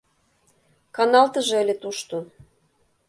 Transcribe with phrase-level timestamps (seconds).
[0.95, 2.17] —Каналтыже ыле тушто.